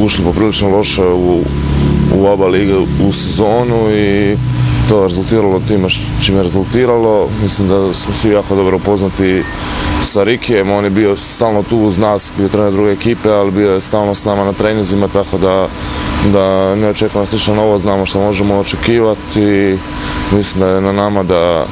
[0.00, 1.42] ušli poprilično loše u,
[2.14, 4.36] u oba lige u sezonu i
[4.88, 5.88] to je rezultiralo time
[6.22, 7.28] čime je rezultiralo.
[7.42, 9.42] Mislim da smo svi jako dobro upoznati
[10.02, 13.72] sa Rikijem, on je bio stalno tu uz nas, bio trener druge ekipe, ali bio
[13.72, 15.68] je stalno s nama na trenizima, tako da,
[16.32, 19.78] da ne očekujemo slično novo, znamo što možemo očekivati.
[20.32, 21.66] Mislim da je na nama da,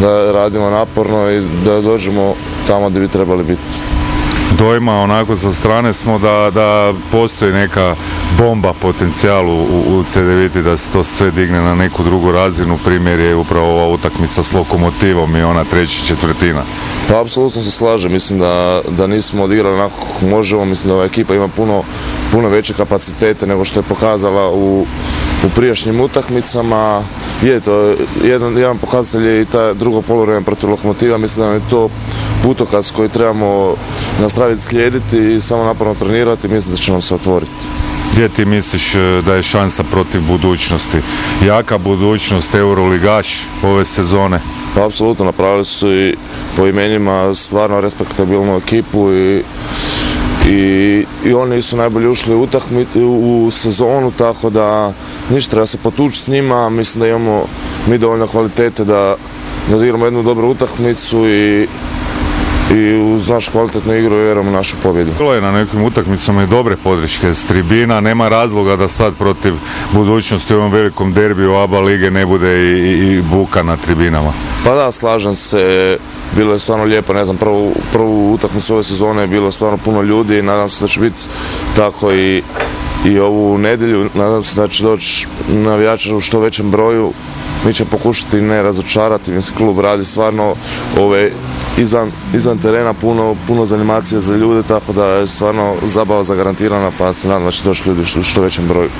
[0.00, 2.34] da radimo naporno i da dođemo
[2.66, 3.89] tamo gdje bi trebali biti
[4.60, 7.96] dojma onako sa strane smo da, da postoji neka
[8.38, 12.78] bomba potencijal u, u CDViti da se to sve digne na neku drugu razinu.
[12.84, 16.62] Primjer je upravo ova utakmica s lokomotivom i ona treća četvrtina.
[17.08, 21.04] Pa apsolutno se slažem, mislim da, da nismo odigrali onako kako možemo, mislim da ova
[21.04, 21.82] ekipa ima puno,
[22.32, 24.86] puno veće kapacitete nego što je pokazala u,
[25.46, 27.02] u prijašnjim utakmicama.
[27.42, 27.94] Je to
[28.24, 31.88] jedan, jedan pokazatelj je i ta drugo polovreme protiv lokomotiva, mislim da je to
[32.42, 33.74] putokaz koji trebamo
[34.20, 37.66] nastaviti slijediti i samo naporno trenirati, mislim da će nam se otvoriti.
[38.12, 40.98] Gdje ti misliš e, da je šansa protiv budućnosti?
[41.46, 44.40] Jaka budućnost Euroligaš ove sezone?
[44.74, 46.16] Pa apsolutno napravili su i
[46.56, 49.42] po imenima stvarno respektabilnu ekipu i
[50.50, 52.48] i, i oni su najbolje ušli u,
[53.04, 54.92] u sezonu, tako da
[55.30, 57.44] ništa treba se potući s njima, mislim da imamo
[57.86, 59.16] mi dovoljno kvalitete da,
[59.70, 61.68] da odigramo jednu dobru utakmicu i
[62.70, 65.10] i uz našu kvalitetnu igru vjerujemo našu pobjedu.
[65.18, 69.54] Bilo je na nekim utakmicama i dobre podrške s tribina, nema razloga da sad protiv
[69.92, 74.32] budućnosti u ovom velikom derbiju ABA lige ne bude i, i, buka na tribinama.
[74.64, 75.98] Pa da, slažem se,
[76.36, 80.02] bilo je stvarno lijepo, ne znam, prvu, prvu utakmicu ove sezone je bilo stvarno puno
[80.02, 80.38] ljudi.
[80.38, 81.22] I nadam se da će biti
[81.76, 82.42] tako i,
[83.06, 87.12] i ovu nedjelju, nadam se da će doći navijača u što većem broju,
[87.66, 90.54] mi ćemo pokušati ne razočarati, mislim klub radi stvarno
[90.98, 91.30] ove
[91.80, 97.12] izvan, izvan terena puno, puno zanimacija za ljude, tako da je stvarno zabava zagarantirana, pa
[97.12, 98.88] se nadam da će doći ljudi u što većem broju.